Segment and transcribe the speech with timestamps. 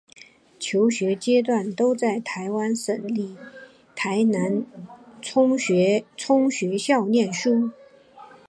[0.57, 3.35] 求学阶段都在台湾省立
[3.95, 4.65] 台南
[5.21, 7.69] 启聪学校念书。